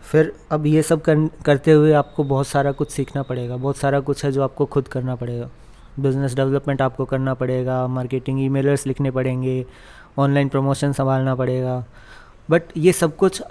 फिर 0.03 0.33
अब 0.51 0.67
ये 0.67 0.83
सब 0.83 1.01
कर, 1.03 1.29
करते 1.45 1.73
हुए 1.73 1.93
आपको 1.93 2.25
बहुत 2.25 2.47
सारा 2.47 2.73
कुछ 2.73 2.91
सीखना 2.91 3.23
पड़ेगा। 3.23 3.57
बहुत 3.57 3.77
सारा 3.77 4.01
कुछ 4.01 4.25
है 4.25 4.33
जो 4.33 4.43
आपको 4.43 4.67
खुद 4.67 4.89
करना 4.89 5.15
पड़ेगा। 5.15 5.51
बिज़नेस 6.01 6.35
डेवलपमेंट 6.35 6.83
आपको 6.83 7.05
करना 7.05 7.35
पड़ेगा, 7.35 7.87
मार्केटिंग 7.89 8.41
ईमेलर्स 8.45 8.87
लिखने 8.87 9.11
पड़ेंगे, 9.11 9.65
ऑनलाइन 10.19 10.49
प्रमोशन 10.49 10.93
संभालना 10.93 11.35
पड़ेगा। 11.35 11.85
बट 12.51 12.63
ये 12.77 12.93
सब 12.93 13.17
कुछ 13.17 13.43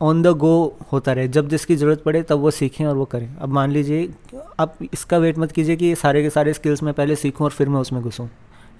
ऑन 0.00 0.22
द 0.22 0.26
गो 0.36 0.76
होता 0.92 1.12
रहे। 1.12 1.28
जब 1.28 1.48
जिसकी 1.48 1.76
ज़रूरत 1.76 2.02
पड़े, 2.02 2.22
तब 2.22 2.38
वो 2.38 2.50
सीखें 2.50 2.84
और 2.86 2.96
वो 2.96 3.04
करें। 3.04 3.34
अब 3.36 3.48
मान 3.48 3.70
लीजिए, 3.70 4.08
आप 4.60 4.74
इसका 4.92 5.18
वेट 5.18 5.38
मत 5.38 5.52
कीजिए 5.52 5.76
कि 5.76 5.86
ये 5.86 5.94
सारे 5.94 6.22
के 6.22 6.30
सारे 6.30 6.52
स्किल्स 6.52 6.82
मैं 6.82 6.94
पहले 6.94 7.16
सीखूं 7.16 7.44
और 7.44 7.50
फिर 7.50 7.68
मैं 7.68 7.80
उसमें 7.80 8.02
घुसूँ। 8.02 8.28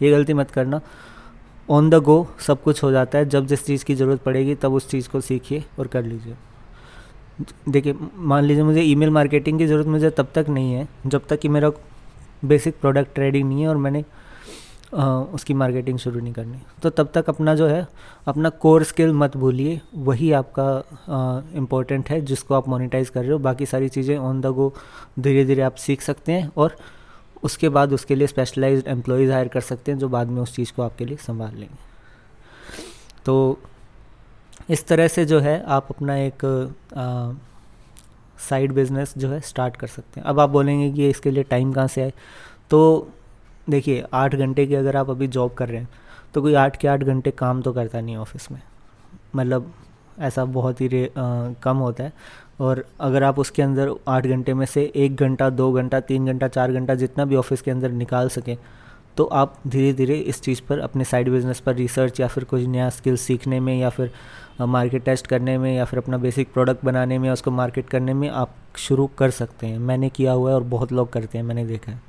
ये 0.03 0.11
गलती 0.11 0.35
मत 0.35 0.51
करना। 0.51 0.81
ऑन 1.71 1.91
द 1.91 1.95
गो 1.95 2.27
सब 2.41 2.63
कुछ 2.63 2.83
हो 2.83 2.91
जाता 2.91 3.19
है। 3.19 3.29
जब 3.29 3.47
जिस 3.47 3.65
चीज़ 3.67 3.85
की 3.85 3.95
ज़रूरत 3.95 4.23
पड़ेगी, 4.23 4.55
तब 4.55 4.73
उस 4.75 4.89
चीज़ 4.91 5.09
को 5.09 5.21
सीखिए 5.21 5.65
और 5.79 5.87
कर 5.87 6.03
लीजिए। 6.03 6.35
देखिए, 7.69 7.95
मान 8.17 8.45
लीजिए 8.45 8.65
मुझे 8.65 8.83
ईमेल 8.83 9.11
मार्केटिंग 9.11 9.59
की 9.59 9.67
ज़रूरत 9.67 9.87
मुझे 9.87 10.11
तब 10.11 10.29
तक 10.35 10.47
नहीं 10.49 10.73
है, 10.73 10.89
जब 11.07 11.27
तक 11.29 11.41
कि 11.41 11.49
मेरा 11.49 11.71
बेसिक 12.45 12.81
प्रोडक्ट 12.81 13.15
ट्रेडिंग 13.15 13.49
नहीं 13.49 13.63
है 13.63 13.69
और 13.69 13.77
मैंने 13.77 14.05
आ, 14.95 15.05
उसकी 15.35 15.55
मार्केटिंग 15.55 15.99
शुरू 15.99 16.21
नहीं 16.21 16.33
करनी। 16.33 16.59
तो 16.83 16.91
तब 16.91 17.11
तक 17.15 17.29
अपना 17.29 17.55
जो 17.55 17.67
है 17.67 17.87
अपना 18.27 18.49
कोर 18.57 18.83
स्किल 18.85 19.13
मत 19.13 19.37
भूलिए 19.37 19.81
वही 19.95 20.31
आपका 20.33 20.69
इम्पोर्टेंट 21.55 22.11
है 22.11 22.21
जिसको 22.21 22.55
आप 22.55 22.69
मोनिटाइज 22.69 23.09
कर 23.09 23.23
रहे 23.23 23.33
हो। 23.33 23.39
बाकी 23.39 23.67
सारी 23.67 23.89
चीज़ें 23.89 24.17
ऑन 24.19 24.41
द 24.41 24.47
गो 24.47 24.73
धीरे 25.19 25.45
धीरे 25.45 25.63
आप 25.63 25.75
सीख 25.77 26.03
सकते 26.03 26.33
हैं 26.33 26.51
और 26.57 26.77
उसके 27.43 27.69
बाद 27.69 27.93
उसके 27.93 28.15
लिए 28.15 28.27
स्पेशलाइज्ड 28.27 28.89
एम्प्लॉयज़ 28.89 29.33
हायर 29.33 29.49
कर 29.49 29.61
सकते 29.61 29.93
हैं 29.93 29.99
जो 29.99 30.09
बाद 30.09 30.29
में 30.29 30.41
उस 30.43 30.55
चीज़ 30.55 30.73
को 30.77 30.83
आपके 30.83 31.05
लिए 31.05 31.17
संभाल 31.17 31.55
लेंगे। 31.55 31.77
तो 33.25 33.59
इस 34.71 34.87
तरह 34.87 35.09
से 35.09 35.25
जो 35.25 35.41
है 35.41 35.63
आप 35.67 35.87
अपना 35.91 36.17
एक 36.17 36.45
साइड 38.39 38.73
बिज़नेस 38.73 39.15
जो 39.19 39.29
है 39.29 39.41
स्टार्ट 39.41 39.77
कर 39.77 39.87
सकते 39.87 40.21
हैं। 40.21 40.27
अब 40.27 40.41
आप 40.41 40.51
बोलेंगे 40.51 40.91
कि 40.93 41.09
इसके 41.11 41.31
लिए 41.31 41.43
टाइम 41.45 41.73
कहाँ 41.73 41.87
से 41.89 42.03
आए? 42.03 42.13
तो 42.71 43.09
देखिए, 43.71 44.05
आठ 44.15 44.35
घंटे 44.35 44.67
की 44.67 44.75
अगर 44.75 44.97
आप 44.97 45.11
अभी 45.11 45.27
जॉब 45.29 45.53
कर 45.55 45.69
रहे 45.69 45.81
हैं 45.81 45.89
तो 46.35 46.43
कोई 46.43 46.55
आठ 46.55 46.77
के 46.77 46.89
आठ 46.89 47.03
घंटे 47.03 47.31
काम 47.31 47.61
तो 47.63 47.73
करता 47.73 48.01
नहीं 48.01 48.17
ऑफ़िस 48.17 48.51
में। 48.53 48.61
मतलब 49.37 49.73
ऐसा 50.19 50.45
बहुत 50.47 50.81
ही 50.81 50.89
रे 50.89 51.11
कम 51.17 51.77
होता 51.77 52.05
है। 52.05 52.13
और 52.61 52.85
अगर 53.01 53.23
आप 53.23 53.39
उसके 53.39 53.63
अंदर 53.63 53.93
आठ 54.09 54.27
घंटे 54.27 54.55
में 54.55 54.65
से 54.67 54.83
एक 54.97 55.17
घंटा, 55.17 55.49
दो 55.51 55.73
घंटा, 55.73 56.01
तीन 56.01 56.27
घंटा, 56.27 56.49
चार 56.49 56.73
घंटा 56.73 56.95
जितना 56.95 57.25
भी 57.25 57.37
ऑफ़िस 57.37 57.63
के 57.63 57.71
अंदर 57.71 57.93
निकाल 57.93 58.29
सकें 58.29 58.57
तो 59.19 59.25
आप 59.25 59.55
धीरे 59.67 59.93
धीरे 59.93 60.15
इस 60.15 60.41
चीज़ 60.43 60.61
पर, 60.69 60.79
अपने 60.79 61.05
साइड 61.05 61.29
बिज़नेस 61.29 61.61
पर 61.61 61.75
रिसर्च 61.75 62.19
या 62.21 62.27
फिर 62.29 62.45
कुछ 62.45 62.63
नया 62.65 62.89
स्किल 62.91 63.17
सीखने 63.17 63.59
में 63.61 63.75
या 63.79 63.89
फिर 63.91 64.11
मार्केट 64.63 65.05
टेस्ट 65.05 65.27
करने 65.27 65.57
में 65.59 65.75
या 65.75 65.85
फिर 65.85 65.99
अपना 65.99 66.17
बेसिक 66.19 66.53
प्रोडक्ट 66.53 66.85
बनाने 66.85 67.19
में 67.19 67.31
उसको 67.31 67.51
मार्केट 67.51 67.89
करने 67.89 68.15
में 68.15 68.29
आप 68.31 68.55
शुरू 68.79 69.07
कर 69.19 69.31
सकते 69.31 69.67
हैं। 69.67 69.79
मैंने 69.81 70.09
किया 70.11 70.33
हुआ 70.33 70.51
है 70.51 70.57
और 70.57 70.63
बहुत 70.65 70.93
लोग 70.93 71.13
करते 71.13 71.39
हैं, 71.39 71.45
मैंने 71.45 71.65
देखा 71.67 71.93
है। 71.93 72.01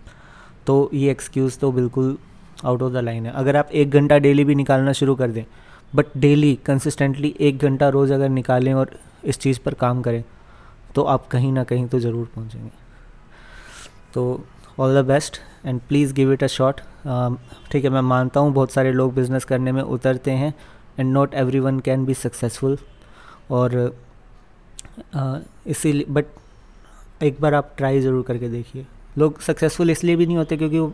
तो 0.67 0.89
ये 0.93 1.11
एक्सक्यूज़ 1.11 1.57
तो 1.59 1.71
बिल्कुल 1.71 2.17
आउट 2.65 2.81
ऑफ़ 2.81 2.93
द 2.93 2.97
लाइन 2.97 3.25
है। 3.25 3.31
अगर 3.33 3.55
आप 3.55 3.71
एक 3.71 3.91
घंटा 3.91 4.17
डेली 4.17 4.43
भी 4.43 4.55
निकालना 4.55 4.93
शुरू 4.93 5.15
कर 5.15 5.31
दें 5.31 5.43
बट 5.93 6.05
डेली 6.17 6.53
कंसिस्टेंटली 6.65 7.35
एक 7.39 7.57
घंटा 7.59 7.89
रोज़ 7.89 8.13
अगर 8.13 8.29
निकालें 8.29 8.73
और 8.73 8.95
इस 9.23 9.39
चीज़ 9.39 9.59
पर 9.65 9.73
काम 9.75 10.01
करें 10.01 10.23
तो 10.95 11.03
आप 11.05 11.27
कहीं 11.27 11.51
ना 11.53 11.63
कहीं 11.63 11.87
तो 11.87 11.99
ज़रूर 11.99 12.29
पहुँचेंगे। 12.35 12.71
तो 14.13 14.43
all 14.79 15.01
the 15.01 15.05
best 15.07 15.39
and 15.65 15.81
please 15.87 16.13
give 16.13 16.33
it 16.33 16.43
a 16.43 16.47
shot 16.49 16.81
ठीक 17.71 17.83
है 17.83 17.89
मैं 17.89 18.01
मानता 18.01 18.39
हूँ 18.39 18.51
बहुत 18.53 18.71
सारे 18.71 18.91
लोग 18.91 19.13
बिज़नेस 19.15 19.45
करने 19.45 19.71
में 19.71 19.81
उतरते 19.81 20.31
हैं 20.31 20.53
and 20.99 21.11
not 21.13 21.33
everyone 21.59 21.79
can 21.79 22.05
be 22.05 22.13
successful 22.13 22.77
और 23.51 23.75
uh, 25.15 25.37
इसीलिए 25.67 26.05
बट 26.09 26.25
एक 27.23 27.39
बार 27.41 27.53
आप 27.53 27.73
ट्राई 27.77 27.99
ज़रूर 28.01 28.23
करके 28.23 28.49
देखिए। 28.49 28.85
लोग 29.17 29.39
सक्सेसफुल 29.41 29.89
इसलिए 29.89 30.15
भी 30.15 30.25
नहीं 30.25 30.37
होते 30.37 30.57
क्योंकि 30.57 30.79
वो 30.79 30.93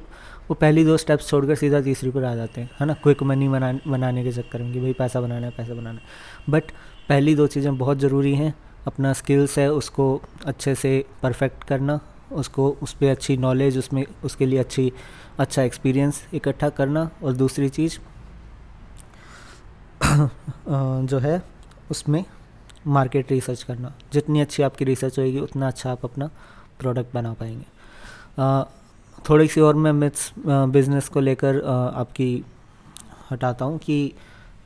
वो 0.49 0.53
पहली 0.53 0.83
दो 0.85 0.95
स्टेप्स 0.97 1.29
छोड़कर 1.29 1.55
सीधा 1.55 1.81
तीसरी 1.81 2.09
पर 2.11 2.23
आ 2.23 2.33
जाते 2.35 2.61
हैं 2.61 2.69
है 2.79 2.85
ना? 2.85 2.93
क्विक 2.93 3.23
मनी 3.23 3.47
बना 3.49 3.71
बनाने 3.87 4.23
के 4.23 4.31
चक्कर 4.31 4.61
में 4.61 4.71
कि 4.73 4.79
भाई 4.79 4.93
पैसा 4.93 5.21
बनाना 5.21 5.45
है 5.45 5.51
पैसा 5.57 5.73
बनाना 5.73 5.99
है। 5.99 6.51
बट 6.51 6.71
पहली 7.09 7.35
दो 7.35 7.47
चीज़ें 7.47 7.77
बहुत 7.77 7.97
ज़रूरी 7.99 8.33
हैं 8.35 8.53
अपना 8.87 9.13
स्किल्स 9.13 9.57
है 9.59 9.71
उसको 9.71 10.21
अच्छे 10.45 10.75
से 10.75 11.03
परफेक्ट 11.23 11.63
करना। 11.63 11.99
उसको 12.35 12.69
उस 12.83 12.93
पर 12.93 13.09
अच्छी 13.11 13.37
नॉलेज 13.37 13.77
उसमें, 13.77 14.05
उसके 14.23 14.45
लिए 14.45 14.59
अच्छी 14.59 14.91
अच्छा 15.39 15.61
एक्सपीरियंस 15.63 16.23
इकट्ठा 16.33 16.69
करना। 16.69 17.09
और 17.23 17.33
दूसरी 17.33 17.69
चीज़ 17.69 17.97
जो 21.09 21.19
है, 21.19 21.41
उसमें 21.91 22.23
मार्केट 22.87 23.31
रिसर्च 23.31 23.63
करना। 23.63 23.93
जितनी 24.13 24.41
अच्छी 24.41 24.63
आपकी 24.63 24.85
रिसर्च 24.85 25.19
होगी 25.19 25.39
उतना 25.39 25.67
अच्छा 25.67 25.91
आप 25.91 26.03
अपना 26.05 26.29
प्रोडक्ट 26.79 27.13
बना 27.13 27.33
पाएँगे। 27.33 27.65
थोड़ी 29.29 29.47
सी 29.47 29.61
और 29.61 29.75
मैं 29.75 29.91
मिथ्स 29.93 30.31
बिज़नेस 30.37 31.07
को 31.09 31.19
लेकर 31.19 31.61
आपकी 31.95 32.43
हटाता 33.31 33.65
हूँ 33.65 33.77
कि 33.77 34.13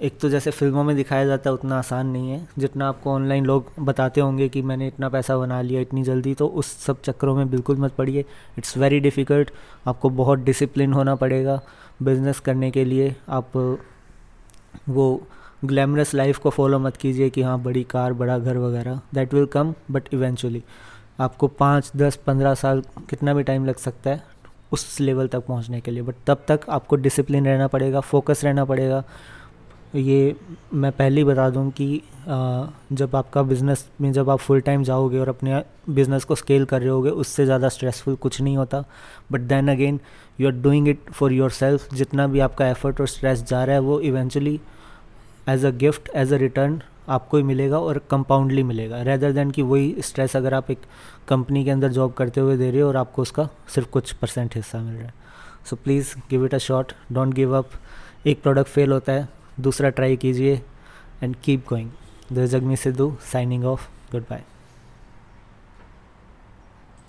एक 0.02 0.18
तो 0.20 0.30
जैसे 0.30 0.52
फ़िल्मों 0.52 0.84
में 0.84 0.96
दिखाया 0.96 1.26
जाता 1.26 1.50
है, 1.50 1.54
उतना 1.54 1.78
आसान 1.78 2.08
नहीं 2.08 2.30
है। 2.32 2.48
जितना 2.58 2.88
आपको 2.90 3.12
ऑनलाइन 3.12 3.46
लोग 3.46 3.72
बताते 3.80 4.22
होंगे 4.22 4.48
कि 4.50 4.62
मैंने 4.62 4.88
इतना 4.88 5.10
पैसा 5.10 5.38
बना 5.38 5.62
लिया 5.62 5.82
इतनी 5.82 6.04
जल्दी 6.04 6.34
तो 6.34 6.48
उस 6.48 6.68
सब 6.78 7.02
चक्करों 7.02 7.36
में 7.36 7.50
बिल्कुल 7.50 7.78
मत 7.78 7.94
पड़िए। 7.94 8.26
इट्स 8.58 8.78
वेरी 8.78 9.00
डिफ़िकल्ट 9.00 9.52
आपको 9.88 10.10
बहुत 10.12 10.40
डिसिप्लिन 10.40 10.94
होना 10.94 11.16
पड़ेगा 11.16 11.60
बिज़नेस 12.04 12.40
करने 12.40 12.72
के 12.72 12.86
लिए। 12.86 13.16
आप 13.30 13.58
वो 14.90 15.22
ग्लैमरस 15.66 16.14
लाइफ 16.14 16.38
को 16.38 16.50
फॉलो 16.50 16.80
मत 16.80 16.98
कीजिए 16.98 17.30
कि 17.30 17.42
हाँ 17.42 17.60
बड़ी 17.62 17.84
कार, 17.84 18.14
बड़ा 18.14 18.38
घर 18.40 18.58
वगैरह। 18.58 19.00
That 19.14 19.34
will 19.34 19.46
come 19.46 19.74
but 19.92 20.14
eventually 20.14 20.64
आपको 21.20 21.48
पाँच, 21.48 21.92
दस, 21.96 22.16
पंद्रह 22.28 22.54
साल 22.56 22.84
कितना 23.10 23.34
भी 23.34 23.44
टाइम 23.44 23.66
लग 23.66 23.78
सकता 23.78 24.10
है 24.10 24.24
उस 24.72 25.00
लेवल 25.00 25.28
तक 25.28 25.46
पहुँचने 25.46 25.82
के 25.82 25.92
लिए। 25.92 26.02
बट 26.02 26.16
तब 26.28 26.44
तक 26.48 26.70
आपको 26.70 26.96
डिसिप्लिन 26.96 27.46
रहना 27.46 27.68
पड़ेगा 27.68 28.00
फोकस 28.00 28.44
रहना 28.44 28.66
पड़ेगा। 28.66 29.04
ये 29.96 30.36
मैं 30.74 30.92
पहले 30.92 31.22
ही 31.22 31.24
बता 31.24 31.50
दूँ 31.50 31.70
कि 31.72 32.02
जब 32.94 33.16
आपका 33.16 33.42
बिज़नेस 33.44 33.86
में 34.02 34.12
जब 34.14 34.30
आप 34.30 34.40
फुल 34.40 34.60
टाइम 34.62 34.84
जाओगे 34.84 35.20
और 35.20 35.30
अपने 35.30 35.62
बिज़नेस 35.90 36.24
को 36.24 36.36
स्केल 36.36 36.66
कर 36.66 36.82
रहे 36.82 36.90
होगे, 36.90 37.10
उससे 37.12 37.46
ज़्यादा 37.46 37.70
स्ट्रेसफुल 37.70 38.16
कुछ 38.16 38.40
नहीं 38.42 38.58
होता। 38.58 38.84
But 39.32 39.42
then 39.42 39.72
again 39.72 40.00
you 40.40 40.48
are 40.48 40.54
doing 40.56 40.88
it 40.88 41.10
for 41.12 41.34
yourself 41.52 41.94
जितना 41.94 42.28
भी 42.28 42.40
आपका 42.40 42.68
एफर्ट 42.68 43.02
और 43.02 43.08
स्ट्रेस 43.08 43.44
जा 43.44 43.64
रहा 43.64 43.76
है, 43.76 43.82
वो 43.82 44.00
eventually 44.02 44.60
as 45.50 45.66
a 45.66 45.70
gift 45.78 46.10
as 46.16 46.34
a 46.34 46.38
return 46.38 46.82
आपको 47.10 47.38
ही 47.38 47.44
मिलेगा 47.44 47.80
और 47.80 47.98
कंपाउंडली 48.12 48.64
मिलेगा। 48.64 49.02
रेदर 49.02 49.32
देन 49.32 49.52
कि 49.52 49.62
वही 49.64 49.96
स्ट्रेस 50.02 50.36
अगर 50.38 50.54
आप 50.54 50.72
एक 50.72 50.82
कंपनी 51.28 51.64
के 51.66 51.72
अंदर 51.72 51.92
जॉब 51.92 52.14
करते 52.14 52.42
हुए 52.42 52.58
दे 52.58 52.70
रहे 52.72 52.82
हो 52.82 52.88
और 52.88 52.98
आपको 52.98 53.22
उसका 53.22 53.48
सिर्फ़ 53.76 53.90
कुछ 53.90 54.12
परसेंट 54.14 54.56
हिस्सा 54.56 54.80
मिल 54.80 54.94
रहा 54.94 55.06
है। 55.06 55.14
So 55.70 55.76
please 55.76 56.14
give 56.30 56.46
it 56.46 56.56
a 56.56 56.58
shot 56.60 56.94
don't 57.12 57.34
give 57.34 57.58
up 57.58 57.70
एक 58.28 58.42
प्रोडक्ट 58.42 58.70
फेल 58.70 58.92
होता 58.92 59.12
है। 59.12 59.28
दूसरा 59.62 59.90
ट्राई 59.90 60.18
कीजिए 60.18 60.62
and 61.24 61.36
keep 61.44 61.68
going 61.70 61.90
this 62.34 62.50
Jagmi 62.50 62.76
Sidhu 62.76 63.16
signing 63.32 63.66
off 63.66 63.88
goodbye 64.30 64.44